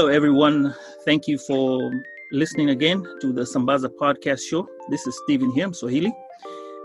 [0.00, 0.74] Hello, everyone.
[1.04, 1.92] Thank you for
[2.32, 4.66] listening again to the Sambaza podcast show.
[4.88, 6.10] This is Stephen here, I'm Swahili,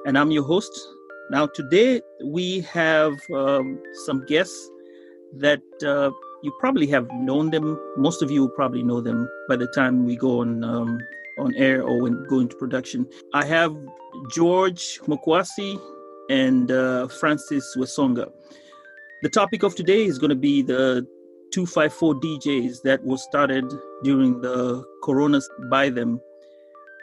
[0.05, 0.77] and I'm your host.
[1.29, 4.69] Now, today we have um, some guests
[5.38, 6.11] that uh,
[6.43, 7.79] you probably have known them.
[7.95, 10.99] Most of you probably know them by the time we go on um,
[11.39, 13.07] on air or when go into production.
[13.33, 13.73] I have
[14.29, 15.79] George Mokuasi
[16.29, 18.29] and uh, Francis Wesonga.
[19.22, 21.07] The topic of today is going to be the
[21.56, 23.64] 254 DJs that was started
[24.03, 25.39] during the Corona
[25.70, 26.20] by them.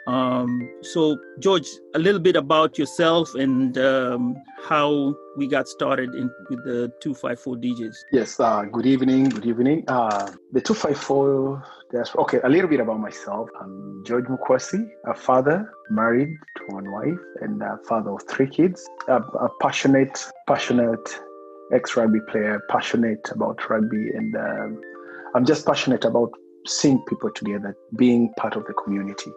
[0.05, 6.29] Um, so, George, a little bit about yourself and um, how we got started in,
[6.51, 7.95] with the 254 DJs.
[8.11, 9.29] Yes, uh, good evening.
[9.29, 9.85] Good evening.
[9.87, 13.49] Uh, the 254, that's okay, a little bit about myself.
[13.59, 18.87] I'm George Mokuasi, a father, married to one wife, and a father of three kids.
[19.07, 21.19] A, a passionate, passionate
[21.71, 24.81] ex rugby player, passionate about rugby, and um,
[25.35, 26.31] I'm just passionate about
[26.65, 29.31] seeing people together, being part of the community.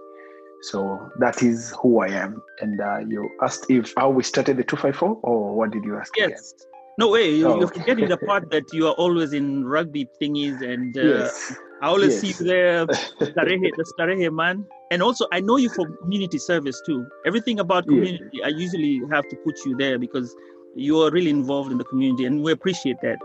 [0.62, 2.42] So that is who I am.
[2.60, 6.16] And uh, you asked if how we started the 254, or what did you ask?
[6.16, 6.28] Yes.
[6.28, 6.72] Again?
[6.98, 7.30] No way.
[7.34, 7.58] You, Oh.
[7.58, 11.54] You're forgetting the part that you are always in rugby thingies, and uh, yes.
[11.82, 12.20] I always yes.
[12.20, 12.86] see you there,
[13.20, 14.64] Starehe, the Starehe man.
[14.90, 17.06] And also, I know you for community service too.
[17.26, 17.96] Everything about Yeah.
[17.98, 20.34] community, I usually have to put you there because
[20.74, 23.18] you are really involved in the community, and we appreciate that.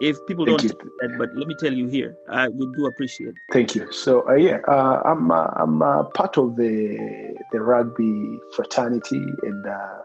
[0.00, 3.34] If people Thank don't that, but let me tell you here, I we do appreciate.
[3.52, 3.90] Thank you.
[3.92, 9.66] So uh, yeah, uh, I'm uh, I'm uh, part of the the rugby fraternity, and
[9.66, 9.98] uh,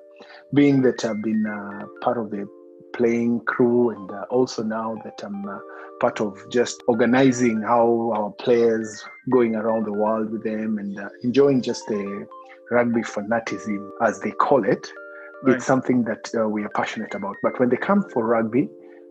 [0.53, 2.47] being that I've been uh, part of the
[2.93, 5.57] playing crew, and uh, also now that I'm uh,
[5.99, 11.09] part of just organizing how our players going around the world with them, and uh,
[11.23, 12.27] enjoying just the
[12.71, 14.91] rugby fanaticism as they call it.
[15.43, 15.55] Right.
[15.55, 17.37] It's something that uh, we are passionate about.
[17.41, 18.69] But when they come for rugby,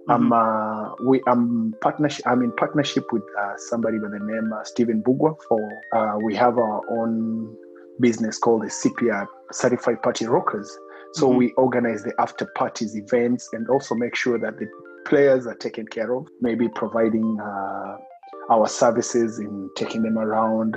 [0.08, 0.32] I'm Mhm.
[0.32, 2.26] uh, we I'm partnership.
[2.26, 5.36] I'm in partnership with uh, somebody by the name uh, Stephen Bugwa.
[5.48, 5.60] For
[5.92, 7.54] uh, we have our own
[8.00, 10.70] business called the CPR Certified Party Rockers.
[11.14, 11.36] So Mhm.
[11.38, 14.66] we organize the after parties events and also make sure that the
[15.06, 16.26] players are taken care of.
[16.40, 17.96] Maybe providing uh,
[18.50, 20.76] our services in taking them around,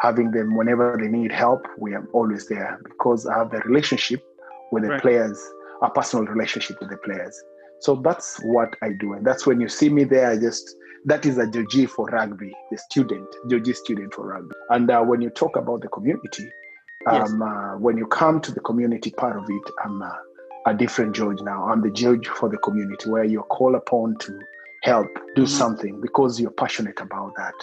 [0.00, 1.66] having them whenever they need help.
[1.78, 4.20] We are always there because I have the relationship
[4.72, 5.02] with the Right.
[5.02, 5.38] players,
[5.82, 7.34] a personal relationship with the players.
[7.80, 9.12] So that's what I do.
[9.14, 10.64] And that's when you see me there, I just,
[11.04, 14.54] that is a Joji for rugby, the student, Joji student for rugby.
[14.70, 16.50] And uh, when you talk about the community,
[17.12, 17.30] Yes.
[17.30, 20.10] um, uh, when you come to the community part of it, I'm uh,
[20.66, 21.68] a different judge now.
[21.68, 24.40] I'm the judge for the community where you're called upon to
[24.82, 25.06] help,
[25.36, 25.48] do Mhm.
[25.48, 27.54] something because you're passionate about that.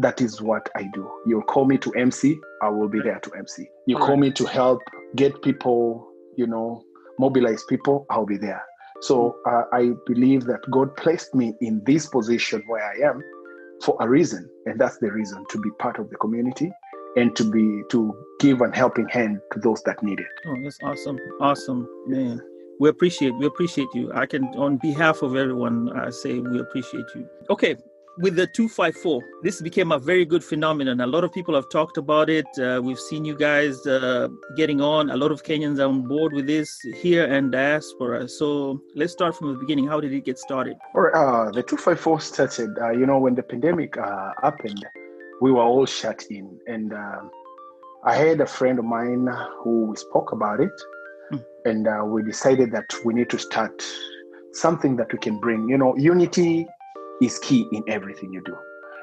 [0.00, 1.08] That is what I do.
[1.26, 3.68] You call me to MC, I will be there to MC.
[3.86, 4.20] You All call right.
[4.20, 4.82] me to help
[5.14, 6.07] get people,
[6.38, 6.82] you know,
[7.18, 8.62] mobilize people, I'll be there.
[9.02, 13.20] So uh, I believe that God placed me in this position where I am
[13.82, 16.72] for a reason, and that's the reason to be part of the community
[17.16, 20.26] and to be to give an helping hand to those that need it.
[20.46, 21.18] Oh, that's awesome.
[21.40, 22.40] Awesome, man.
[22.80, 24.12] We appreciate we appreciate you.
[24.14, 27.28] I can on behalf of everyone I say we appreciate you.
[27.50, 27.76] Okay,
[28.20, 31.00] with the 254, this became a very good phenomenon.
[31.00, 32.46] A lot of people have talked about it.
[32.58, 35.10] Uh, we've seen you guys uh, getting on.
[35.10, 38.28] A lot of Kenyans are on board with this here and diaspora.
[38.28, 39.86] So let's start from the beginning.
[39.86, 40.76] How did it get started?
[40.94, 44.84] All right, uh, the 254 started, uh, you know, when the pandemic uh, happened,
[45.40, 46.58] we were all shut in.
[46.66, 47.30] And um
[48.04, 49.28] I had a friend of mine
[49.62, 50.76] who spoke about it,
[51.30, 51.38] Hmm.
[51.66, 53.82] and uh, we decided that we need to start
[54.52, 55.68] something that we can bring.
[55.68, 56.66] You know, unity
[57.22, 58.56] is key in everything you do.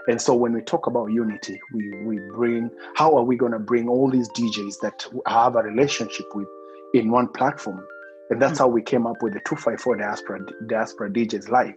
[0.08, 3.60] And so when we talk about unity, we, we bring how are we going to
[3.60, 6.48] bring all these DJs that have a relationship with
[6.94, 7.84] in one platform?
[8.30, 11.76] And that's how we came up with the 254 Diaspora, Diaspora DJs Live,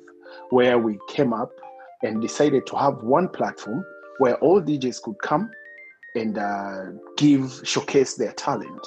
[0.51, 1.51] where we came up
[2.03, 3.85] and decided to have one platform
[4.19, 5.51] where all DJs could come
[6.15, 6.85] and uh,
[7.17, 8.87] give, showcase their talent.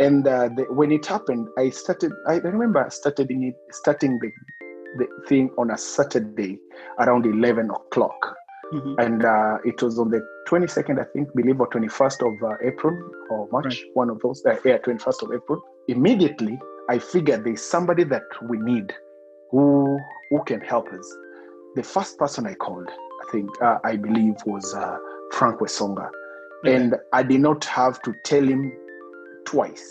[0.00, 4.30] And uh, the, when it happened, I started, I remember starting it, starting the,
[4.98, 6.58] the thing on a Saturday
[6.98, 8.34] around 11 o'clock.
[8.74, 8.96] Mhm.
[8.98, 12.98] and uh, it was on the 22nd, I think, believe, or 21st of uh, April
[13.30, 13.82] or March, Right.
[13.94, 14.44] one of those.
[14.44, 15.62] Uh, yeah, 21st of April.
[15.86, 16.58] Immediately,
[16.90, 18.92] I figured there's somebody that we need
[19.52, 19.96] who
[20.30, 21.06] who can help us.
[21.76, 24.98] The first person I called, I think, uh, I believe, was uh,
[25.34, 26.10] Frank Wesonga,
[26.64, 26.74] Okay.
[26.74, 28.72] and I did not have to tell him
[29.44, 29.86] twice.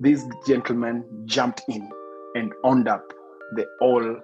[0.00, 1.88] This gentleman jumped in
[2.34, 3.10] and owned up
[3.54, 4.16] the whole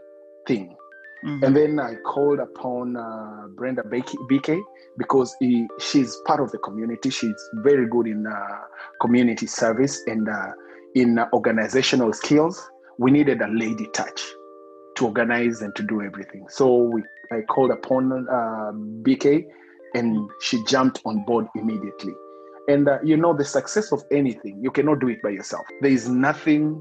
[0.46, 0.76] thing.
[1.24, 1.42] Mhm.
[1.44, 4.60] And then I called upon uh, Brenda BK, BK
[4.98, 7.10] because he, she's part of the community.
[7.10, 8.58] She's very good in uh,
[9.00, 10.52] community service and uh,
[10.94, 12.60] in uh, organizational skills.
[12.98, 14.20] We needed a lady touch
[14.96, 16.46] to organize and to do everything.
[16.48, 18.72] So we, I called upon uh,
[19.02, 19.44] BK
[19.94, 22.12] and she jumped on board immediately.
[22.68, 25.66] And uh, you know, the success of anything, you cannot do it by yourself.
[25.80, 26.80] There is nothing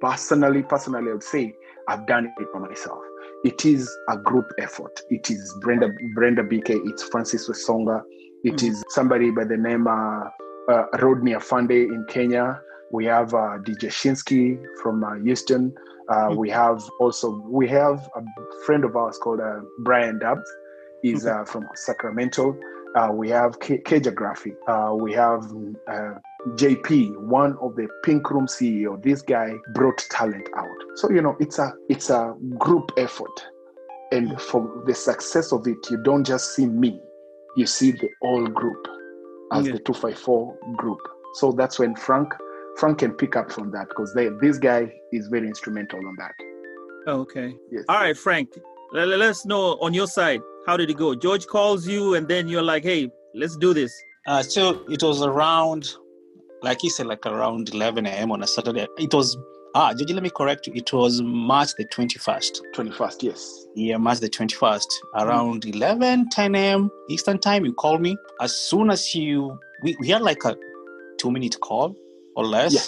[0.00, 1.54] personally, personally, I would say,
[1.88, 2.98] I've done it by myself
[3.44, 5.00] it is a group effort.
[5.10, 8.02] It is Brenda Brenda BK, it's Francis Wesonga,
[8.44, 8.68] It Mhm.
[8.70, 10.24] is somebody by the name uh,
[10.68, 12.60] uh, Rodney Afande in Kenya.
[12.92, 15.74] We have uh, DJ Shinsky from uh, Houston.
[16.08, 16.36] Uh, Mhm.
[16.36, 18.22] We have also we have a
[18.66, 20.48] friend of ours called uh, Brian Dubs.
[21.02, 22.56] He's uh, from Sacramento.
[22.96, 23.78] Uh, we have K-
[24.20, 24.54] Graphic.
[24.68, 25.42] Uh, we have
[25.88, 26.14] uh,
[26.50, 29.00] JP, one of the Pink Room CEO.
[29.02, 30.68] This guy brought talent out.
[30.96, 33.46] So you know, it's a it's a group effort,
[34.10, 37.00] and for the success of it, you don't just see me,
[37.56, 38.86] you see the whole group
[39.52, 39.74] as Yeah.
[39.74, 40.98] the two five four group.
[41.34, 42.32] So that's when Frank
[42.78, 46.34] Frank can pick up from that because this guy is very instrumental on that.
[47.06, 47.54] Oh, okay.
[47.70, 47.84] Yes.
[47.88, 48.48] All right, Frank.
[48.92, 50.40] Let, let us know on your side.
[50.66, 51.14] How did it go?
[51.14, 53.92] George calls you, and then you're like, "Hey, let's do this."
[54.26, 55.94] Uh, so it was around,
[56.62, 58.30] like you said, like around 11 a.m.
[58.32, 58.86] on a Saturday.
[58.98, 59.36] It was,
[59.74, 60.72] ah, Georgie, let me correct you.
[60.74, 62.60] It was March the 21st.
[62.74, 63.66] Twenty first, yes.
[63.74, 64.86] Yeah, March the 21st.
[65.16, 66.90] Around 11, 10 a.m.
[67.08, 68.16] Eastern time, you called me.
[68.40, 70.56] As soon as you, we, we had like a
[71.18, 71.96] two minute call
[72.36, 72.74] or less.
[72.74, 72.80] Yeah.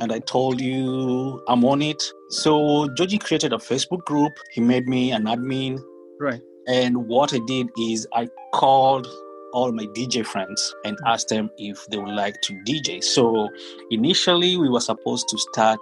[0.00, 2.02] And I told you I'm on it.
[2.30, 4.32] So Georgie created a Facebook group.
[4.52, 5.78] He made me an admin.
[6.18, 6.40] Right.
[6.68, 9.06] And what I did is I called
[9.52, 13.02] all my DJ friends and asked them if they would like to DJ.
[13.02, 13.48] So
[13.90, 15.80] initially we were supposed to start,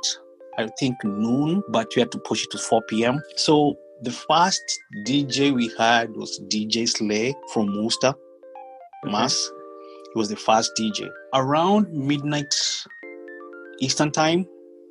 [0.59, 3.21] I think noon, but we had to push it to 4 p.m.
[3.37, 4.63] So the first
[5.07, 8.15] DJ we had was DJ Slay from Worcester,
[9.05, 9.13] Okay.
[9.13, 9.51] Mass.
[10.15, 11.09] He was the first DJ.
[11.35, 12.55] Around midnight
[13.81, 14.47] Eastern time,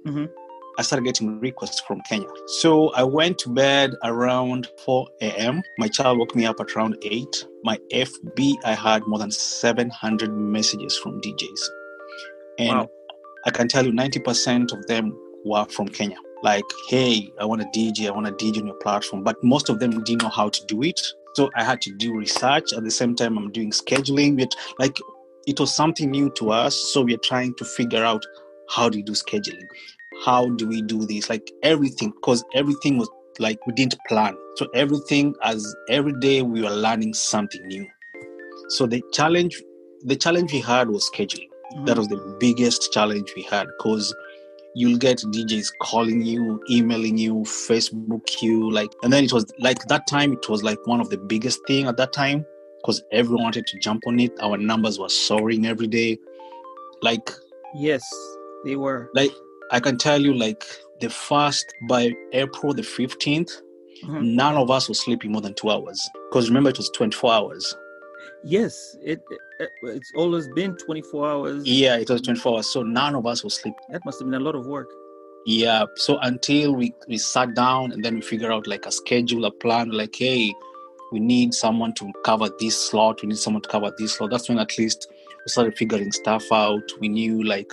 [0.06, 0.29] Mhm.
[0.77, 2.27] I started getting requests from Kenya.
[2.59, 5.63] So I went to bed around 4 a.m.
[5.79, 7.25] My child woke me up at around 8.
[7.63, 11.62] My FB, I had more than 700 messages from DJs.
[12.59, 12.89] And Wow.
[13.45, 16.18] I can tell you 90% of them were from Kenya.
[16.44, 19.24] Like, hey, I want a DJ, I want a DJ on your platform.
[19.24, 21.01] But most of them didn't know how to do it.
[21.35, 22.74] So I had to do research.
[22.74, 24.39] At the same time, I'm doing scheduling.
[24.39, 25.00] It, like,
[25.47, 26.75] it was something new to us.
[26.94, 28.24] So we're trying to figure out
[28.69, 29.63] how do you do scheduling?
[30.25, 31.30] How do we do this?
[31.30, 33.10] Like everything, because everything was
[33.40, 34.36] like we didn't plan.
[34.56, 37.86] So everything as every day we were learning something new.
[38.69, 39.62] So the challenge,
[40.04, 41.50] the challenge we had was scheduling.
[41.86, 41.98] That Mhm.
[41.98, 44.14] was the biggest challenge we had because
[44.74, 49.86] you'll get DJs calling you, emailing you, Facebook you, like, and then it was like
[49.88, 50.34] that time.
[50.34, 52.46] It was like one of the biggest thing at that time
[52.81, 54.31] because everyone wanted to jump on it.
[54.41, 56.18] Our numbers were soaring every day.
[57.01, 57.30] Like
[57.75, 58.03] Yes,
[58.65, 59.10] they were.
[59.13, 59.32] like
[59.71, 60.63] I can tell you, like
[61.01, 63.62] the first by April the 15th,
[64.05, 64.36] Mhm.
[64.36, 66.00] none of us was sleeping more than two hours.
[66.29, 67.75] Because remember, it was 24 hours.
[68.43, 69.19] Yes, it,
[69.59, 71.65] it it's always been 24 hours.
[71.67, 72.67] Yeah, it was 24 hours.
[72.67, 73.79] So none of us was sleeping.
[73.89, 74.88] That must have been a lot of work.
[75.45, 75.86] Yeah.
[75.95, 79.51] So until we, we sat down and then we figure out like a schedule, a
[79.51, 80.53] plan, like, hey,
[81.12, 83.21] we need someone to cover this slot.
[83.21, 84.29] We need someone to cover this slot.
[84.31, 85.07] That's when at least
[85.45, 86.83] we started figuring stuff out.
[87.00, 87.71] We knew like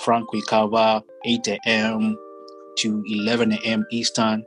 [0.00, 2.16] Frank will cover 8 a.m.
[2.78, 3.86] to 11 a.m.
[3.90, 4.44] Eastern.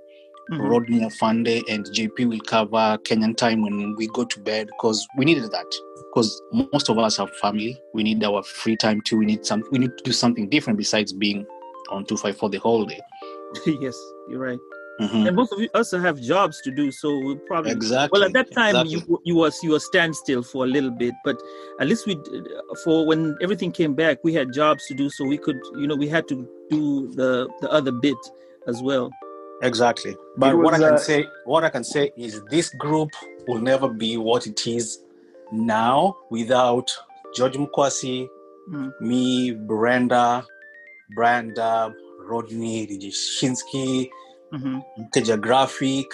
[0.51, 0.69] Mhm.
[0.69, 5.25] Rodney Afande and JP will cover Kenyan time when we go to bed because we
[5.25, 5.65] needed that.
[6.09, 9.17] Because most of us have family, we need our free time too.
[9.17, 9.63] We need some.
[9.71, 11.45] We need to do something different besides being
[11.89, 13.01] on two five four the whole day.
[13.65, 13.97] yes,
[14.29, 14.59] you're right.
[14.99, 15.27] Mhm.
[15.27, 17.71] And most of you also have jobs to do, so we'll probably.
[17.71, 18.09] Exactly.
[18.19, 18.93] Well, at that time, exactly.
[19.07, 21.37] you you was you were standstill for a little bit, but
[21.79, 22.47] at least we did-
[22.83, 25.95] for when everything came back, we had jobs to do, so we could you know
[25.95, 26.35] we had to
[26.71, 28.17] do the the other bit
[28.67, 29.09] as well.
[29.63, 30.15] exactly.
[30.37, 33.11] But It what I can uh, say, what I can say is this group
[33.47, 34.99] will never be what it is
[35.51, 36.87] now without
[37.35, 38.27] George Mokuasi,
[38.71, 38.91] Mhm.
[39.01, 40.45] me, Brenda,
[41.15, 41.93] Brenda,
[42.29, 44.09] Rodney, DJ Shinsky,
[44.51, 44.79] hmm
[45.13, 46.07] Teja Graphic,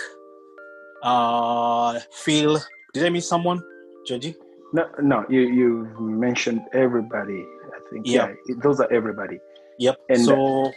[1.04, 2.60] uh, Phil,
[2.94, 3.62] Did I miss someone,
[4.06, 4.36] Georgie?
[4.74, 7.42] No, no, you you mentioned everybody.
[7.76, 8.34] I think Yeah.
[8.48, 9.40] yeah, those are everybody.
[9.80, 9.96] Yep.
[10.10, 10.72] And- so,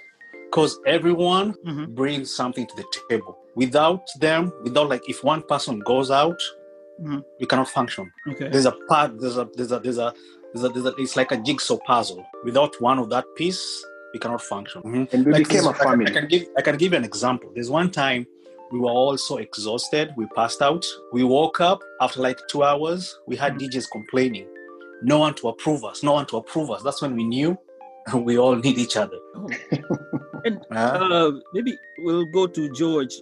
[0.51, 1.95] because everyone Mhm.
[1.95, 3.37] brings something to the table.
[3.55, 6.41] Without them, without like if one person goes out,
[7.03, 7.23] Mhm.
[7.41, 8.11] we cannot function.
[8.33, 8.49] Okay.
[8.49, 9.19] There's a part.
[9.21, 10.13] There's a there's a there's a
[10.53, 12.25] there's a, there's a it's like a jigsaw puzzle.
[12.45, 13.63] Without one of that piece,
[14.17, 14.81] we cannot function.
[14.83, 15.05] Mhm.
[15.13, 16.07] And we Like became this- a I can- family.
[16.11, 17.49] I can give I can give you an example.
[17.55, 18.21] There's one time
[18.73, 20.85] we were all so exhausted, we passed out.
[21.17, 23.01] We woke up after like two hours.
[23.31, 24.47] We had DJs complaining,
[25.13, 26.81] no one to approve us, no one to approve us.
[26.87, 27.51] That's when we knew
[28.29, 29.19] we all need each other.
[29.37, 29.49] Oh.
[30.47, 31.73] Uh, Uh, maybe
[32.05, 33.15] we'll go to George.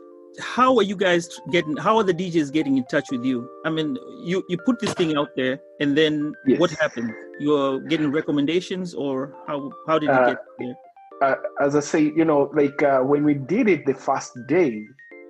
[0.54, 1.22] How are you guys
[1.54, 1.74] getting?
[1.86, 3.38] How are the DJs getting in touch with you?
[3.68, 3.88] I mean,
[4.30, 6.12] you you put this thing out there, and then
[6.50, 6.58] Yes.
[6.62, 7.10] what happened?
[7.44, 9.14] You're getting recommendations, or
[9.48, 9.56] how
[9.88, 10.74] how did it Uh, get there?
[11.22, 14.86] Uh, as I say, you know, like uh, when we did it the first day,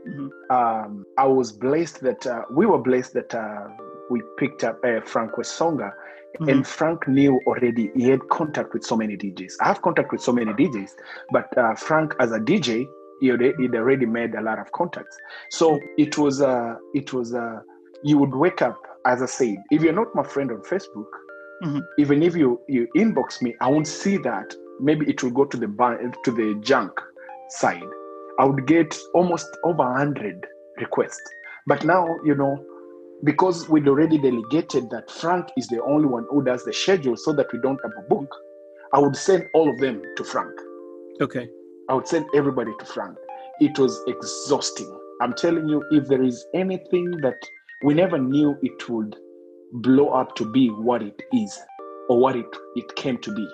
[0.06, 0.28] Mhm.
[0.50, 3.68] um, I was blessed that uh, we were blessed that uh,
[4.10, 5.92] we picked up uh, Frank Wesonga,
[6.40, 6.52] Mhm.
[6.52, 9.54] and Frank knew already he had contact with so many DJs.
[9.62, 10.90] I have contact with so many DJs,
[11.32, 12.86] but uh, Frank as a DJ,
[13.20, 15.16] he already, he'd already made a lot of contacts.
[15.48, 17.60] So it was, uh, it was, uh,
[18.02, 18.76] you would wake up,
[19.06, 21.08] as I said, if you're not my friend on Facebook,
[21.62, 21.80] Mhm.
[21.98, 24.54] even if you you inbox me, I won't see that.
[24.81, 26.93] Maybe it will go to the ban- to the junk
[27.50, 27.83] side.
[28.38, 30.47] I would get almost over hundred
[30.78, 31.23] requests.
[31.66, 32.62] But now, you know,
[33.23, 37.33] because we'd already delegated that Frank is the only one who does the schedule so
[37.33, 38.28] that we don't have a book,
[38.93, 40.52] I would send all of them to Frank.
[41.21, 41.49] Okay.
[41.88, 43.16] I would send everybody to Frank.
[43.61, 44.90] It was exhausting.
[45.23, 47.37] I'm telling you, if there is anything that
[47.83, 49.16] we never knew it would
[49.75, 51.59] blow up to be what it is
[52.09, 53.49] or what it, it came to be.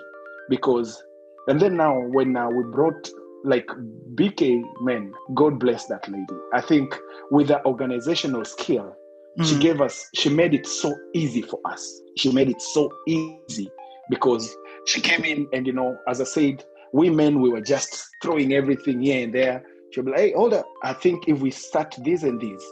[0.49, 1.01] Because,
[1.47, 3.09] and then now when uh, we brought
[3.43, 3.67] like
[4.15, 6.25] BK men, God bless that lady.
[6.53, 6.95] I think
[7.31, 8.95] with the organizational skill,
[9.43, 9.61] she Mhm.
[9.61, 12.01] gave us, she made it so easy for us.
[12.17, 13.71] She made it so easy
[14.09, 14.55] because
[14.85, 18.53] she came in and, you know, as I said, we men, we were just throwing
[18.53, 19.63] everything here and there.
[19.91, 20.65] She'll be like, hey, hold up.
[20.83, 22.63] I think if we start this and this,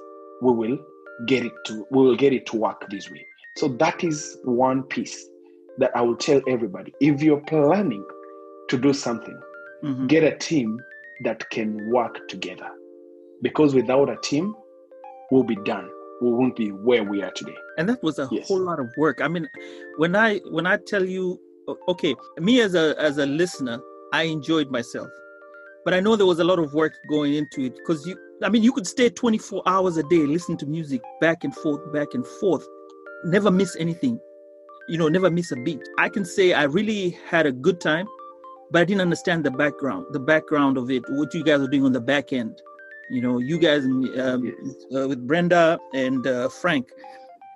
[0.42, 0.78] we will
[1.26, 3.26] get it to, we will get it to work this way.
[3.58, 5.18] So that is one piece
[5.80, 6.94] that I will tell everybody.
[7.00, 8.06] If you're planning
[8.70, 9.38] to do something,
[9.84, 10.08] Mhm.
[10.08, 10.80] get a team
[11.24, 12.70] that can work together.
[13.42, 14.56] Because without a team,
[15.32, 15.88] we'll be done.
[16.22, 17.56] We won't be where we are today.
[17.78, 18.46] and that was a Yes.
[18.48, 19.48] whole lot of work i mean
[20.02, 21.40] when i when i tell you
[21.88, 22.14] okay
[22.48, 23.80] me as a as a listener
[24.12, 25.08] i enjoyed myself
[25.86, 28.50] but i know there was a lot of work going into it because you i
[28.50, 32.10] mean you could stay 24 hours a day listening to music back and forth back
[32.14, 32.68] and forth
[33.24, 34.20] never miss anything
[34.90, 38.08] you know never miss a beat i can say i really had a good time
[38.72, 41.86] but i didn't understand the background the background of it what you guys are doing
[41.86, 42.62] on the back end.
[43.12, 44.04] You know you guys um,
[44.46, 44.86] Yes.
[44.96, 46.92] uh, with brenda and uh, frank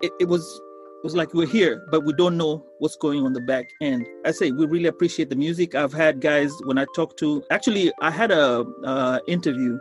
[0.01, 3.33] it, it was it was like we're here but we don't know what's going on
[3.33, 4.07] the back end.
[4.25, 5.75] I say we really appreciate the music.
[5.75, 9.77] I've had guys when i talk to actually i had a uh, interview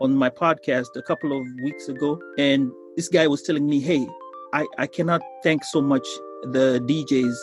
[0.00, 4.06] on my podcast a couple of weeks ago and this guy was telling me hey
[4.52, 6.06] i i cannot thank so much
[6.56, 7.34] the djs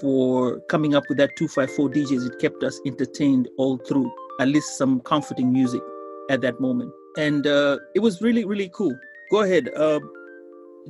[0.00, 4.78] for coming up with that 254 djs it kept us entertained all through at least
[4.78, 5.80] some comforting music
[6.30, 6.92] at that moment.
[7.18, 8.96] And uh, it was really really cool.
[9.30, 10.00] Go ahead uh,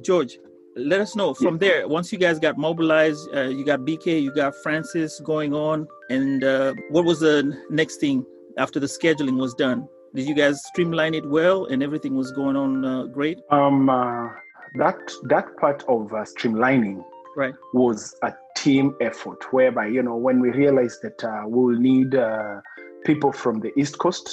[0.02, 0.38] george
[0.76, 1.88] let us know from there.
[1.88, 6.44] Once you guys got mobilized uh, you got bk you got francis going on and
[6.44, 8.24] uh, what was the next thing
[8.58, 9.88] after the scheduling was done?
[10.14, 13.38] Did you guys streamline it well and everything was going on uh, great?
[13.50, 14.28] Um, uh,
[14.74, 17.04] that that part of uh, streamlining
[17.36, 17.54] Right.
[17.74, 22.60] was a team effort, whereby you know when we realized that uh, we'll need uh,
[23.04, 24.26] people from the East Coast,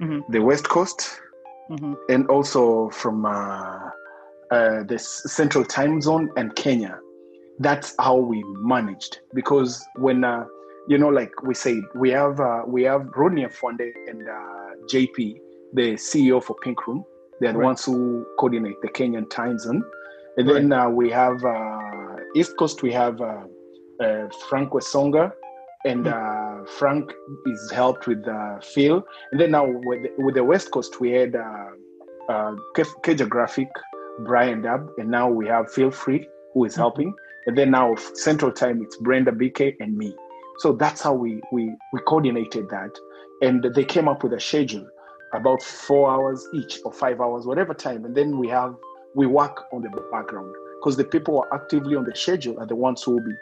[0.00, 0.20] Mhm.
[0.34, 1.00] the West Coast,
[1.68, 2.62] hmm and also
[3.00, 3.90] from uh,
[4.56, 4.98] uh, the
[5.38, 6.94] Central Time Zone and Kenya.
[7.66, 8.38] That's how we
[8.74, 9.70] managed because
[10.06, 10.44] when uh,
[10.90, 15.16] you know, like we said, we have uh, we have Rodney Afande and uh, JP,
[15.74, 17.04] the CEO for Pink Room.
[17.40, 17.70] They're the Right.
[17.70, 19.82] ones who coordinate the Kenyan time zone,
[20.38, 22.82] and then uh, we have uh, East Coast.
[22.82, 23.20] We have
[24.00, 25.32] uh, Frank Wesonga,
[25.84, 27.12] and uh, Frank
[27.46, 29.04] is helped with uh, Phil.
[29.32, 31.68] And then now with the, with the West Coast, we had uh,
[32.28, 33.68] uh, Keja Graphic,
[34.24, 37.14] Brian Dab, and now we have Feel Free who is helping.
[37.46, 40.14] And then now Central Time, it's Brenda BK and me.
[40.58, 42.90] So that's how we we we coordinated that,
[43.42, 44.88] and they came up with a schedule
[45.32, 48.04] about four hours each or five hours, whatever time.
[48.04, 48.74] And then we have
[49.14, 52.66] we work on the background because the people who are actively on the schedule are
[52.66, 53.34] the ones who will be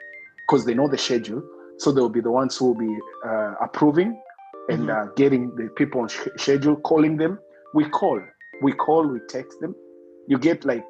[0.46, 1.42] because they know the schedule,
[1.78, 4.20] so they'll be the ones who will be uh, approving
[4.68, 7.38] and uh, getting the people on sch- schedule, calling them.
[7.74, 8.20] We call,
[8.62, 9.74] we call, we text them.
[10.28, 10.84] You get like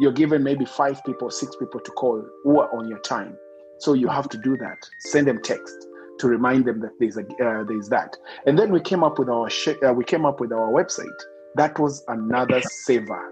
[0.00, 3.36] you're given maybe five people, six people to call who are on your time.
[3.78, 4.78] So you have to do that.
[4.98, 5.86] Send them text
[6.18, 8.16] to remind them that there's a uh, there's that.
[8.46, 11.20] And then we came up with our sh- uh, we came up with our website.
[11.56, 13.28] That was another saver,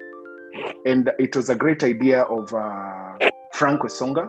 [0.85, 3.19] and it was a great idea of uh,
[3.53, 4.29] Frank Wesonga.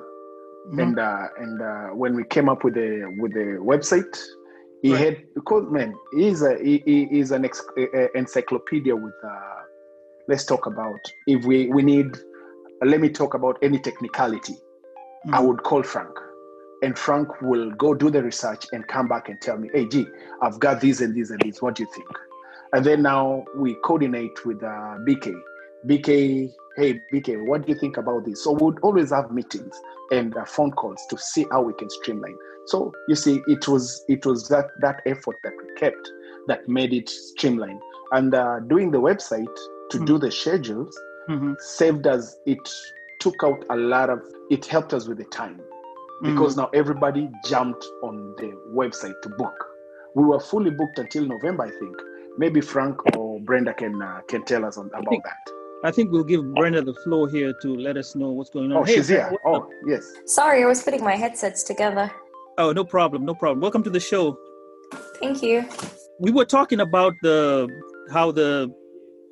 [0.67, 0.81] Mhm.
[0.83, 4.15] And uh, and uh, when we came up with the with the website,
[4.81, 4.99] he Right.
[5.05, 9.13] had because man, he's a he, he is an ex- a- encyclopedia with.
[9.23, 9.55] Uh,
[10.27, 12.17] let's talk about if we we need.
[12.85, 14.55] let me talk about any technicality.
[15.33, 15.47] I Mhm.
[15.47, 16.13] would call Frank,
[16.83, 20.07] and Frank will go do the research and come back and tell me, "Hey, G,
[20.41, 21.61] I've got these and these and these.
[21.61, 22.07] What do you think?"
[22.73, 25.33] And then now we coordinate with uh, BK.
[25.87, 28.43] BK, hey BK, what do you think about this?
[28.43, 29.79] So we'd always have meetings
[30.11, 32.35] and uh, phone calls to see how we can streamline.
[32.67, 36.09] So you see, it was it was that that effort that we kept
[36.47, 37.79] that made it streamline.
[38.11, 39.55] And uh, doing the website
[39.91, 40.95] to do the schedules
[41.29, 41.55] Mhm.
[41.59, 42.35] saved us.
[42.47, 42.59] It
[43.19, 44.19] took out a lot of.
[44.49, 45.61] It helped us with the time
[46.23, 49.53] because now everybody jumped on the website to book.
[50.15, 51.95] We were fully booked until November, I think.
[52.37, 55.51] Maybe Frank or Brenda can uh, can tell us on, about that.
[55.83, 58.79] I think we'll give Brenda the floor here to let us know what's going on.
[58.79, 59.29] Oh, Hey, she's here.
[59.43, 59.43] what's?
[59.45, 60.05] Oh, yes.
[60.25, 62.11] Sorry, I was putting my headsets together.
[62.57, 63.61] Oh, no problem, no problem.
[63.61, 64.37] Welcome to the show.
[65.21, 65.65] Thank you.
[66.19, 67.69] We were talking about the
[68.11, 68.67] how the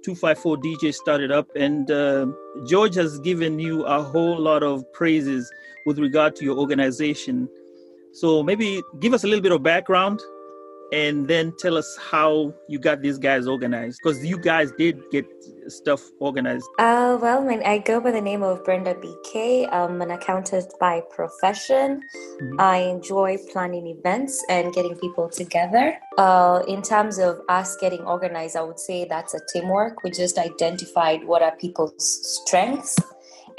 [0.05, 2.27] 254 DJ started up, and uh,
[2.65, 5.51] George has given you a whole lot of praises
[5.85, 7.49] with regard to your organization.
[8.13, 10.21] So maybe give us a little bit of background,
[10.91, 15.25] and then tell us how you got these guys organized, because you guys did get
[15.67, 16.65] stuff organized.
[16.79, 19.67] Uh, well, my, I go by the name of Brenda BK.
[19.71, 22.01] I'm an accountant by profession.
[22.41, 22.61] Mhm.
[22.61, 25.97] I enjoy planning events and getting people together.
[26.17, 30.03] Uh, in terms of us getting organized, I would say that's a teamwork.
[30.03, 32.95] We just identified what are people's strengths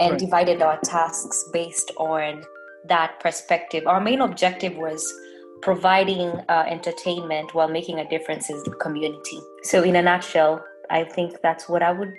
[0.00, 0.18] and Right.
[0.20, 2.42] divided our tasks based on
[2.86, 3.86] that perspective.
[3.86, 5.12] Our main objective was
[5.62, 9.40] providing uh, entertainment while making a difference in the community.
[9.62, 12.12] So, in a nutshell, I think that's what I would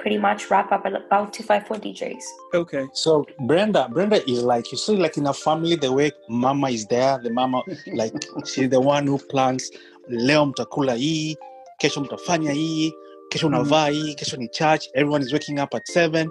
[0.00, 2.22] pretty much wrap up about 254 DJs.
[2.54, 2.86] Okay.
[2.92, 6.86] So Brenda, Brenda is like you see, like in a family, the way mama is
[6.86, 7.62] there, the mama
[7.94, 8.12] like
[8.44, 9.70] she's the one who plans.
[10.08, 11.36] Leo mtakula hii,
[11.78, 12.92] kesho mtafanya hii,
[13.28, 13.54] kesho Mhm.
[13.54, 14.88] unavaa hii, kesho ni church.
[14.94, 16.30] Everyone is waking up at seven.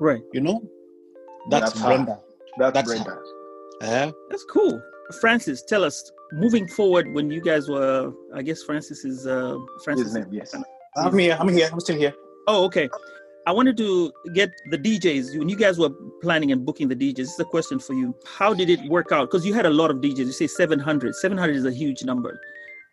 [0.00, 0.22] Right.
[0.32, 0.62] You know,
[1.50, 1.86] that's, That's her.
[1.88, 2.18] Brenda.
[2.58, 3.18] That's, That's- Brenda.
[3.80, 4.12] Eh?
[4.30, 4.80] That's cool.
[5.20, 10.08] Francis, tell us moving forward when you guys were, I guess Francis is uh, Francis.
[10.08, 10.54] His name, yes.
[10.96, 11.36] I'm here.
[11.38, 11.68] I'm here.
[11.72, 12.12] I'm still here.
[12.46, 12.88] Oh, okay.
[13.46, 15.38] I wanted to get the DJs.
[15.38, 15.90] When you guys were
[16.20, 18.14] planning and booking the DJs, this is a question for you.
[18.26, 19.30] How did it work out?
[19.30, 20.18] Because you had a lot of DJs.
[20.18, 21.14] You say 700.
[21.14, 22.38] 700 is a huge number.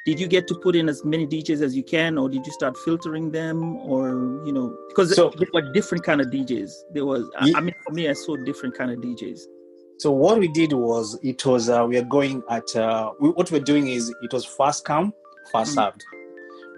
[0.06, 2.52] Did you get to put in as many DJs as you can, or did you
[2.54, 4.10] start filtering them, or
[4.46, 6.72] you know, because So- there were different kind of DJs.
[6.94, 9.40] There was, I, Ye- I mean, for me, I saw different kind of DJs.
[9.98, 13.52] So what we did was it was uh, we are going at uh, we, what
[13.52, 15.14] we're doing is it was fast come
[15.52, 15.76] fast Mhm.
[15.76, 16.04] served.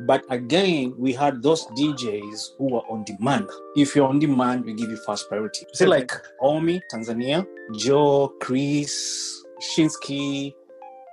[0.02, 3.50] But again, we had those DJs who were on demand.
[3.76, 5.66] If you're on demand, we give you first priority.
[5.74, 5.90] Say Okay.
[5.90, 10.54] like Omi, Tanzania, Joe, Chris, Shinsky,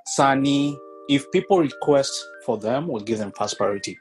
[0.07, 0.79] Sunny.
[1.09, 2.13] If people request
[2.45, 3.99] for them, we'll give them first priority.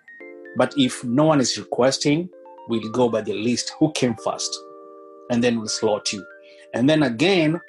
[0.57, 2.29] But if no one is requesting,
[2.67, 4.53] we'll go by the list who came first,
[5.29, 6.25] and then we'll slot you.
[6.73, 7.59] And then again,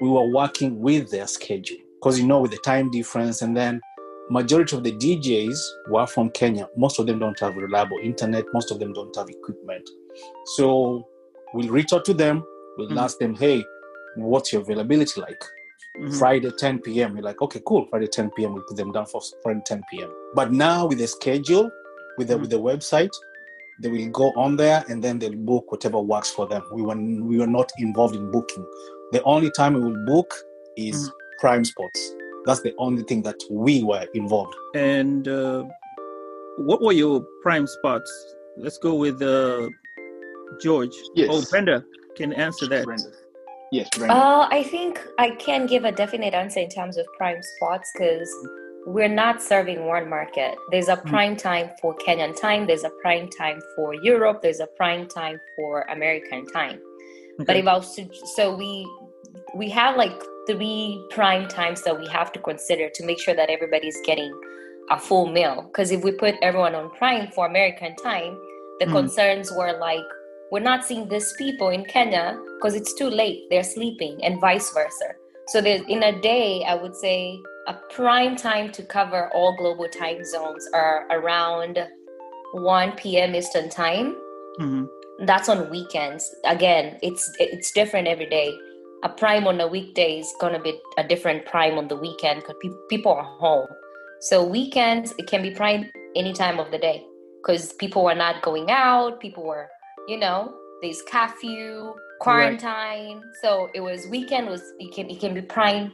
[0.00, 3.80] we were working with their schedule because you know with the time difference and then
[4.30, 5.58] majority of the djs
[5.88, 6.68] were from kenya.
[6.76, 8.44] Most of them don't have reliable internet.
[8.54, 9.88] Most of them don't have equipment.
[10.56, 11.06] So
[11.52, 12.42] we'll reach out to them.
[12.78, 13.02] We'll Mhm.
[13.02, 13.64] ask them hey
[14.16, 15.42] what's your availability like?
[15.98, 16.18] Mhm.
[16.18, 17.86] friday 10 p.m you're like okay cool.
[17.90, 21.06] Friday 10 p.m we'll put them down for friday 10 p.m but now with the
[21.06, 21.68] schedule
[22.16, 22.40] with the, Mhm.
[22.42, 23.10] with the website
[23.80, 26.62] they will go on there and then they'll book whatever works for them.
[26.72, 26.96] We were
[27.30, 28.64] we were not involved in booking
[29.12, 30.32] the only time we will book
[30.76, 32.14] is prime spots.
[32.44, 34.54] That's the only thing that we were involved.
[34.74, 35.64] And uh,
[36.58, 38.10] what were your prime spots?
[38.56, 39.68] Let's go with uh,
[40.62, 40.94] George.
[41.14, 41.28] Yes.
[41.30, 41.84] Oh, Brenda
[42.16, 42.84] can answer that.
[42.84, 43.10] Brenda.
[43.72, 44.14] Yes, Brenda.
[44.14, 48.28] Uh, I think I can give a definite answer in terms of prime spots because
[48.86, 50.56] we're not serving one market.
[50.70, 54.66] There's a prime time for Kenyan time, there's a prime time for Europe, there's a
[54.76, 56.80] prime time for American time.
[57.38, 57.60] But Okay.
[57.60, 58.86] if I was to, so we
[59.54, 60.12] we have like
[60.46, 64.32] three prime times that we have to consider to make sure that everybody's getting
[64.90, 65.62] a full meal.
[65.62, 68.38] Because if we put everyone on prime for American time,
[68.80, 68.92] the Mhm.
[68.92, 70.04] concerns were like
[70.50, 74.72] we're not seeing these people in Kenya because it's too late; they're sleeping, and vice
[74.72, 75.14] versa.
[75.46, 77.38] So in a day, I would say
[77.68, 81.78] a prime time to cover all global time zones are around
[82.54, 83.34] 1 p.m.
[83.36, 84.16] Eastern time.
[84.58, 84.88] Mhm.
[85.26, 86.34] that's on weekends.
[86.46, 88.48] Again, it's it's different every day.
[89.02, 92.56] A prime on a weekday is gonna be a different prime on the weekend because
[92.62, 93.68] pe- people are home.
[94.20, 97.06] So weekends it can be prime any time of the day
[97.42, 99.18] because people were not going out.
[99.18, 99.70] People were,
[100.06, 103.16] you know, there's curfew, quarantine.
[103.16, 103.22] Right.
[103.40, 105.92] So it was weekend was it can it can be prime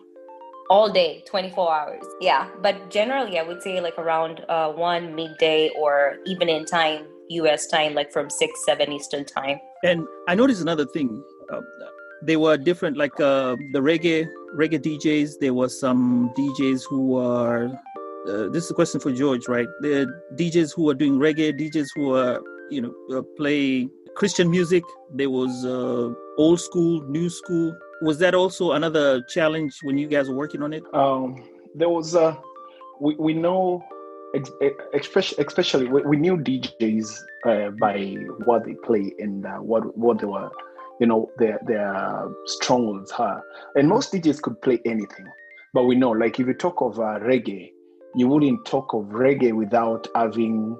[0.69, 5.71] all day 24 hours yeah but generally i would say like around uh, one midday
[5.79, 10.85] or evening time us time like from 6 7 eastern time and i noticed another
[10.87, 11.61] thing uh,
[12.27, 17.67] they were different like uh, the reggae reggae djs there were some djs who are
[18.29, 19.69] uh, this is a question for george right?
[19.81, 24.83] The djs who are doing reggae djs who are you know uh, play christian music.
[25.15, 27.77] There was uh, old school new school.
[28.03, 30.83] Was that also another challenge when you guys were working on it?
[30.93, 32.37] Um, there was uh,
[33.01, 33.85] we, we know,
[34.95, 37.09] especially, especially we knew DJs
[37.47, 40.51] uh, by what they play and uh, what what they were,
[41.01, 43.43] you know, their their strongholds are.
[43.75, 45.27] And most DJs could play anything,
[45.75, 47.71] but we know, like if you talk of uh, reggae,
[48.15, 50.77] you wouldn't talk of reggae without having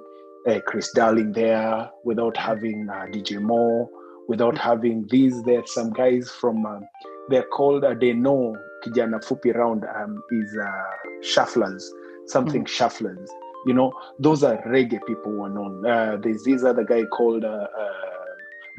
[0.47, 3.89] uh, Chris Darling there, without having uh, DJ Mo,
[4.27, 5.43] without having these.
[5.43, 6.87] There some guys from um,
[7.29, 10.83] they're called uh, they know kijana fupi round um, is uh,
[11.21, 11.83] shufflers,
[12.27, 12.67] something mm.
[12.67, 13.27] shufflers.
[13.65, 15.85] You know, those are reggae people who are known.
[15.85, 17.89] Uh, there's this other guy called uh, uh,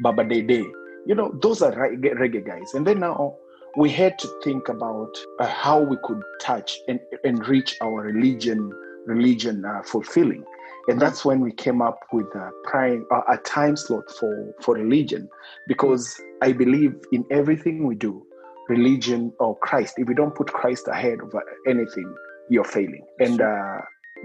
[0.01, 0.65] Baba Dede.
[1.09, 2.75] You know, those are reggae, reggae guys.
[2.75, 3.35] And then now
[3.75, 8.71] we had to think about uh, how we could touch and, and reach our religion
[9.07, 10.43] religion uh, fulfilling.
[10.87, 15.27] And that's when we came up with a prime a time slot for for religion.
[15.67, 18.23] Because i believe in everything we do
[18.69, 21.33] religion or christ if you don't put christ ahead of
[21.67, 22.15] anything
[22.51, 23.03] you're failing.
[23.19, 23.79] And uh,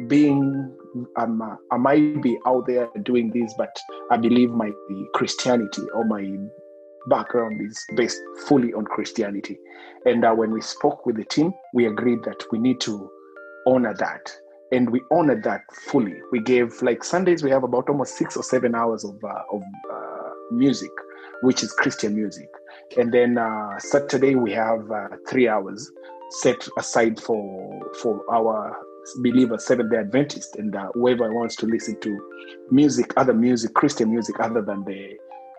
[0.07, 0.77] being
[1.17, 3.75] um, uh, i might be out there doing this but
[4.11, 4.71] i believe my
[5.15, 6.23] christianity or my
[7.09, 9.59] background is based fully on christianity.
[10.07, 13.11] And uh, when we spoke with the team we agreed that we need to
[13.67, 14.33] honor that.
[14.73, 16.15] And we honored that fully.
[16.33, 19.63] We gave like Sundays we have about almost six or seven hours of uh, of
[19.93, 20.91] uh, music,
[21.43, 22.49] which is Christian music,
[22.97, 25.91] and then uh, Saturday we have uh, three hours
[26.31, 28.77] set aside for for our
[29.23, 34.11] believers, Seventh Day Adventist, and uh, whoever wants to listen to music, other music, Christian
[34.11, 35.17] music, other than the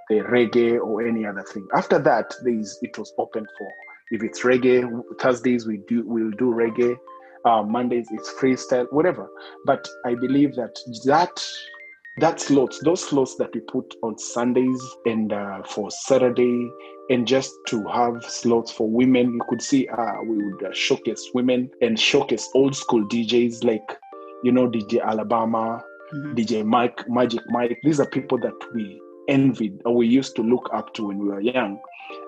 [0.10, 1.68] the reggae or any other thing.
[1.76, 3.72] After that, there is it was open for
[4.12, 4.90] if it's reggae.
[5.20, 6.98] Thursdays we do we'll do reggae
[7.46, 9.30] uh, Mondays it's freestyle, whatever.
[9.66, 11.42] But I believe that that
[12.18, 16.70] that slots, those slots that we put on Sundays and uh, for Saturday,
[17.10, 21.30] and just to have slots for women, you could see uh, we would uh, showcase
[21.34, 24.00] women and showcase old school DJs like,
[24.44, 26.34] you know, DJ Alabama, mm-hmm.
[26.36, 27.78] DJ Mike, Magic Mike.
[27.84, 31.28] These are people that we envied or we used to look up to when we
[31.28, 31.80] were young.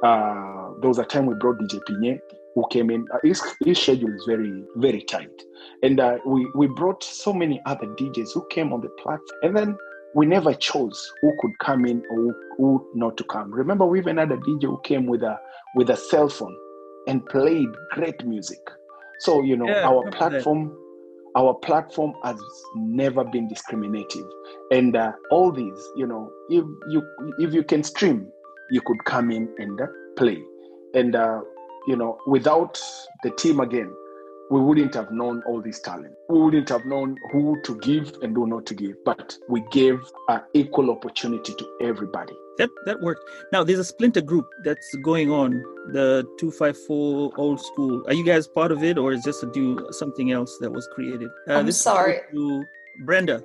[0.03, 2.19] Uh, there was a time we brought DJ Pinye
[2.55, 3.07] who came in.
[3.13, 5.43] Uh, his, his schedule is very, very tight.
[5.83, 9.39] And uh, we, we brought so many other DJs who came on the platform.
[9.43, 9.77] And then
[10.15, 13.53] we never chose who could come in or who, who not to come.
[13.53, 15.39] Remember, we even had a DJ who came with a
[15.75, 16.55] with a cell phone
[17.07, 18.59] and played great music.
[19.19, 20.75] So you know, yeah, our platform,
[21.37, 22.39] our platform has
[22.75, 24.25] never been discriminative,
[24.71, 27.03] and uh, all these, you know, if you
[27.37, 28.27] if you can stream,
[28.71, 29.85] you could come in and uh,
[30.17, 30.41] play.
[30.95, 31.41] And uh,
[31.87, 32.81] you know, without
[33.23, 33.93] the team again,
[34.49, 36.13] we wouldn't have known all this talent.
[36.27, 38.95] We wouldn't have known who to give and who not to give.
[39.05, 42.33] But we gave an equal opportunity to everybody.
[42.57, 43.21] That that worked.
[43.51, 45.51] Now there's a splinter group that's going on,
[45.93, 48.03] the two five four old school.
[48.07, 50.87] Are you guys part of it, or is just to do something else that was
[50.93, 51.29] created?
[51.47, 52.63] Uh, I'm sorry, to
[53.05, 53.43] Brenda.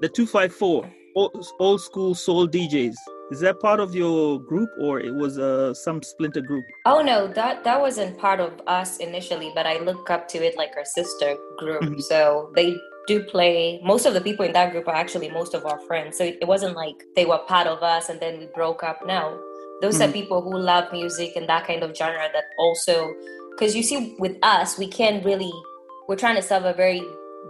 [0.00, 2.94] The two five four old, old school soul DJs.
[3.30, 6.66] Is that part of your group, or it was uh, some splinter group?
[6.84, 10.56] Oh no, that that wasn't part of us initially, but I look up to it
[10.56, 11.82] like our sister group.
[11.82, 12.00] Mm-hmm.
[12.00, 13.80] So they do play.
[13.82, 16.18] Most of the people in that group are actually most of our friends.
[16.18, 19.06] So it, it wasn't like they were part of us and then we broke up.
[19.06, 19.40] No,
[19.80, 20.10] those mm-hmm.
[20.10, 22.28] are people who love music and that kind of genre.
[22.32, 23.12] That also,
[23.50, 25.52] because you see, with us, we can't really.
[26.08, 27.02] We're trying to serve a very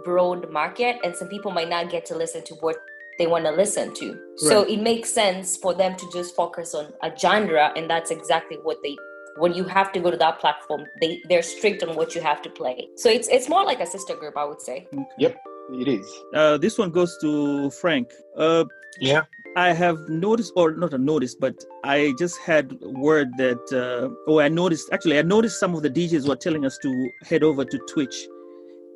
[0.03, 2.77] broad market, and some people might not get to listen to what
[3.17, 4.11] they want to listen to.
[4.11, 4.39] Right.
[4.39, 8.57] So it makes sense for them to just focus on a genre, and that's exactly
[8.63, 8.97] what they.
[9.37, 12.41] When you have to go to that platform, they they're strict on what you have
[12.43, 12.87] to play.
[12.95, 14.87] So it's it's more like a sister group, I would say.
[15.17, 15.37] Yep,
[15.71, 16.07] it is.
[16.33, 18.11] Uh, this one goes to Frank.
[18.37, 18.65] Uh,
[18.99, 19.23] yeah.
[19.55, 24.39] I have noticed, or not a notice, but I just had word that, uh, oh,
[24.39, 27.63] I noticed, actually, I noticed some of the DJs were telling us to head over
[27.63, 28.15] to Twitch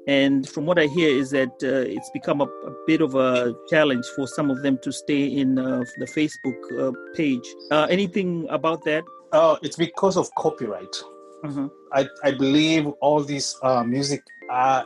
[0.07, 3.53] And from what I hear, is that uh, it's become a, a, bit of a
[3.69, 7.45] challenge for some of them to stay in uh, the Facebook uh, page.
[7.69, 9.03] Uh, anything about that?
[9.31, 10.95] Uh, it's because of copyright.
[11.43, 11.67] Mm-hmm.
[11.93, 14.23] I, I believe all these uh, music.
[14.49, 14.83] I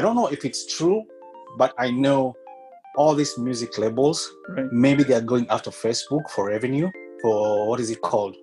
[0.00, 1.04] don't know if it's true,
[1.58, 2.34] but I know
[2.96, 4.30] all these music labels.
[4.48, 4.66] Right.
[4.72, 6.90] Maybe they are going after Facebook for revenue
[7.20, 8.36] for what is it called,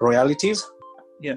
[0.00, 0.64] royalties.
[1.20, 1.36] Yeah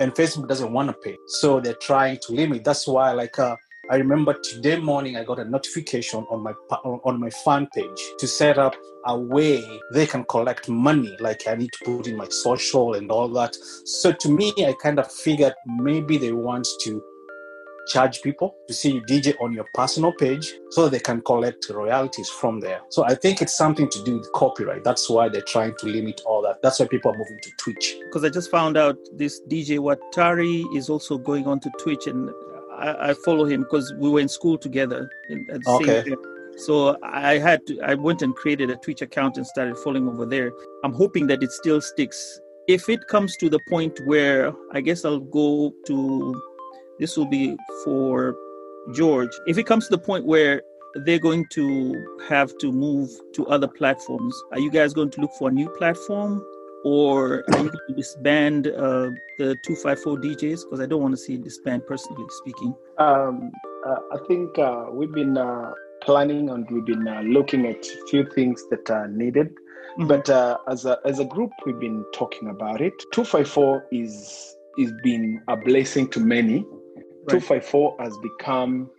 [0.00, 1.16] and Facebook doesn't want to pay.
[1.26, 2.64] So they're trying to limit.
[2.64, 3.56] That's why, like, uh,
[3.90, 8.26] I remember today morning I got a notification on my on my fan page to
[8.26, 8.74] set up
[9.06, 11.14] a way they can collect money.
[11.20, 13.54] Like I need to put in my social and all that.
[13.84, 17.02] So to me, I kind of figured maybe they want to
[17.86, 22.30] charge people to see you DJ on your personal page so they can collect royalties
[22.30, 22.80] from there.
[22.88, 24.84] So I think it's something to do with copyright.
[24.84, 26.62] That's why they're trying to limit all that.
[26.62, 27.96] That's why people are moving to Twitch.
[28.06, 32.30] Because I just found out this DJ Watari is also going on to Twitch and
[32.78, 36.02] I, I follow him because we were in school together in, at the okay.
[36.02, 36.24] same time.
[36.56, 40.24] So I had to, I went and created a Twitch account and started following over
[40.24, 40.52] there.
[40.84, 42.40] I'm hoping that it still sticks.
[42.68, 46.42] If it comes to the point where I guess I'll go to
[46.98, 48.36] this will be for
[48.92, 49.30] George.
[49.46, 50.62] If it comes to the point where
[51.04, 55.32] they're going to have to move to other platforms, are you guys going to look
[55.38, 56.44] for a new platform?
[56.84, 60.64] Or are you going to disband uh, the 254 DJs?
[60.64, 62.74] Because I don't want to see it disband, personally speaking.
[62.98, 63.50] Um,
[63.86, 68.06] uh, I think uh, we've been uh, planning and we've been uh, looking at a
[68.10, 69.48] few things that are needed.
[69.48, 70.08] Mm-hmm.
[70.08, 72.92] But uh, as, a, as a group, we've been talking about it.
[73.12, 76.66] 254 is is been a blessing to many
[77.28, 78.90] 254 has become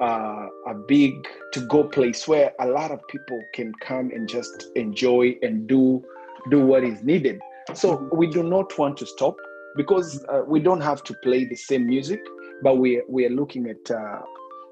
[0.00, 4.66] uh, a big to go place where a lot of people can come and just
[4.76, 6.02] enjoy and do
[6.50, 7.40] do what is needed
[7.74, 8.16] so mm-hmm.
[8.16, 9.36] we do not want to stop
[9.76, 12.20] because uh, we don't have to play the same music
[12.62, 14.20] but we we are looking at uh,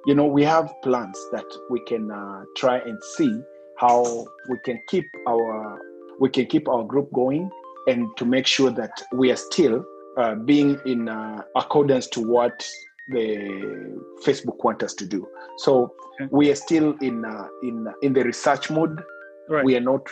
[0.07, 3.41] you know we have plans that we can uh, try and see
[3.79, 5.79] how we can keep our
[6.21, 7.51] we can keep our group going
[7.87, 9.85] and to make sure that we are still
[10.17, 12.67] uh, being in uh, accordance to what
[13.09, 15.27] the Facebook want us to do.
[15.59, 16.29] So okay.
[16.31, 19.03] we are still in uh, in in the research mode.
[19.49, 19.65] Right.
[19.65, 20.09] We are not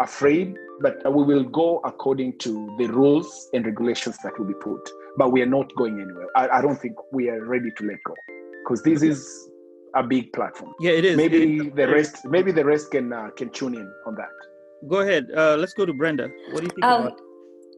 [0.00, 4.80] afraid, but we will go according to the rules and regulations that will be put.
[5.16, 6.28] But we are not going anywhere.
[6.36, 8.14] I, I don't think we are ready to let go
[8.62, 9.48] because this is
[9.94, 10.74] a big platform.
[10.80, 11.16] Yeah, it is.
[11.16, 12.24] Maybe it, the rest.
[12.26, 14.28] Maybe the rest can uh, can tune in on that.
[14.88, 15.28] Go ahead.
[15.34, 16.28] Uh, let's go to Brenda.
[16.50, 17.20] What do you think um, about?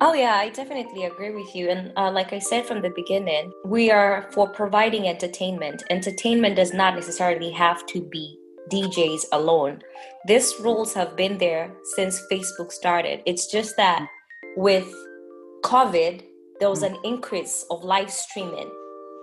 [0.00, 1.70] Oh, yeah, I definitely agree with you.
[1.70, 5.82] And uh, like I said from the beginning, we are for providing entertainment.
[5.90, 8.38] Entertainment does not necessarily have to be
[8.70, 9.82] DJs alone.
[10.26, 13.22] These rules have been there since Facebook started.
[13.26, 14.06] It's just that
[14.56, 14.92] with
[15.64, 16.22] COVID,
[16.60, 16.94] there was hmm.
[16.94, 18.70] an increase of live streaming.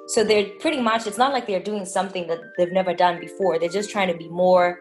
[0.08, 3.58] So they're pretty much, it's not like they're doing something that they've never done before.
[3.58, 4.80] They're just trying to be more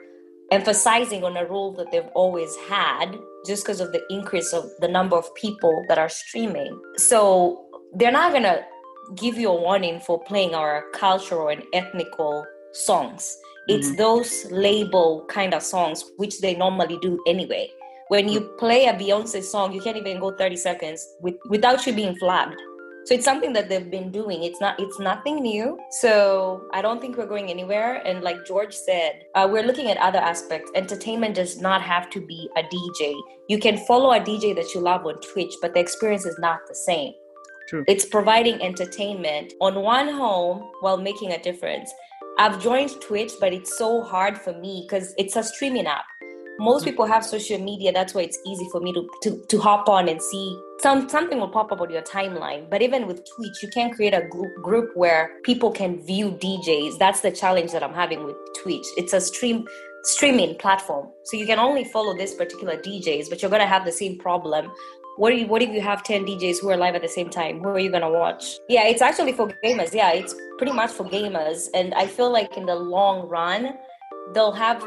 [0.51, 4.89] emphasizing on a rule that they've always had just because of the increase of the
[4.89, 6.79] number of people that are streaming.
[6.97, 8.65] So they're not going to
[9.17, 13.37] give you a warning for playing our cultural and ethnical songs.
[13.69, 13.97] It's mm-hmm.
[13.97, 17.71] those label kind of songs, which they normally do anyway.
[18.09, 21.95] When you play a Beyonce song, you can't even go 30 seconds with, without you
[21.95, 22.61] being flagged.
[23.05, 24.45] So it's something that they've been doing.
[24.45, 25.79] It's not it's nothing new.
[25.91, 28.03] So i don't think we're going anywhere.
[28.07, 30.71] And like george said uh, we're looking at other aspects.
[30.75, 33.15] Entertainment does not have to be a dj
[33.49, 36.61] you can follow a dj that you love on twitch but the experience is not
[36.67, 37.13] the same.
[37.69, 37.85] True.
[37.89, 41.91] it's providing entertainment on one home while making a difference
[42.39, 46.05] i've joined twitch but it's so hard for me because it's a streaming app.
[46.57, 46.91] Most mm-hmm.
[46.91, 50.09] people have social media that's why it's easy for me to, to, to hop on
[50.09, 50.61] and see.
[50.81, 54.15] Some something will pop up on your timeline but even with twitch you can create
[54.15, 58.37] a group, group where people can view djs that's the challenge that i'm having with
[58.63, 58.87] twitch.
[58.97, 59.67] It's a stream
[60.05, 61.09] streaming platform.
[61.25, 64.19] So you can only follow this particular djs but you're going to have the same
[64.19, 64.71] problem
[65.17, 67.61] what, you, what if you have 10 DJs who are live at the same time?
[67.61, 68.59] Who are you going to watch?
[68.69, 69.95] Yeah, it's actually for gamers.
[69.95, 71.69] Yeah, it's pretty much for gamers.
[71.73, 73.75] And I feel like in the long run,
[74.35, 74.85] they'll have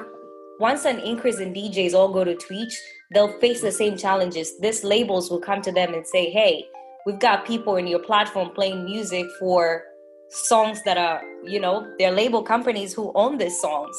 [0.59, 2.75] once an increase in DJs all go to Twitch,
[3.13, 4.59] they'll face the same challenges.
[4.59, 6.65] These labels will come to them and say, hey,
[7.05, 9.83] we've got people in your platform playing music for
[10.29, 13.95] songs that are, you know, they're label companies who own these songs.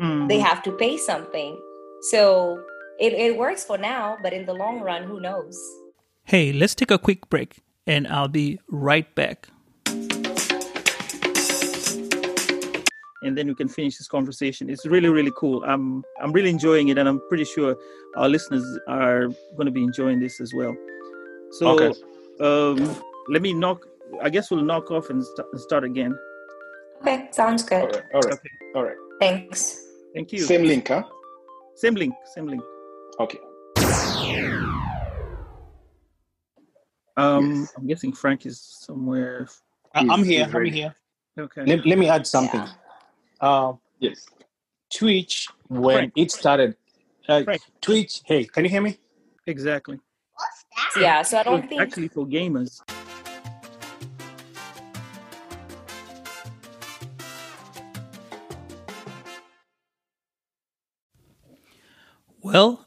[0.00, 0.28] Mm.
[0.28, 1.60] They have to pay something.
[2.10, 2.62] So
[2.98, 5.58] it, it works for now, but in the long run, who knows?
[6.24, 9.48] Hey, let's take a quick break and I'll be right back.
[13.26, 14.70] and then we can finish this conversation.
[14.70, 15.64] It's really, really cool.
[15.64, 17.76] I'm I'm really enjoying it, and I'm pretty sure
[18.16, 20.74] our listeners are going to be enjoying this as well.
[21.50, 22.00] So, okay.
[22.40, 22.96] um,
[23.28, 23.84] let me knock.
[24.22, 26.16] I guess we'll knock off and, st- and start again.
[27.00, 27.84] Okay, sounds good.
[27.84, 28.02] right.
[28.14, 28.34] All right.
[28.34, 28.50] Okay.
[28.76, 28.96] All right.
[29.20, 29.82] Thanks.
[30.14, 30.38] Thank you.
[30.38, 31.02] Same link, huh?
[31.74, 32.14] Same link.
[32.34, 32.62] Same link.
[33.18, 33.38] Okay.
[37.16, 37.72] Um, Yes.
[37.76, 39.48] I'm guessing Frank is somewhere.
[39.94, 40.44] I- I'm here.
[40.52, 40.94] I'm here.
[41.38, 41.64] Okay.
[41.64, 42.60] Let, let me add something.
[42.60, 43.48] Yeah.
[43.68, 44.26] Um, Yes.
[44.92, 46.12] Twitch, when Frank.
[46.16, 46.76] it started,
[47.28, 47.42] uh,
[47.80, 48.98] Twitch, hey, can you hear me?
[49.46, 49.98] Exactly.
[50.34, 51.00] What's that?
[51.00, 52.82] Yeah, so I don't It's think Actually, for gamers.
[62.42, 62.85] Well,